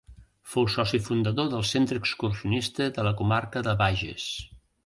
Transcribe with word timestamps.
Fou 0.53 0.63
Soci 0.75 0.99
Fundador 1.07 1.51
del 1.51 1.67
Centre 1.73 2.01
Excursionista 2.05 2.91
de 2.97 3.07
la 3.09 3.15
Comarca 3.23 3.67
de 3.69 3.77
Bages. 3.83 4.29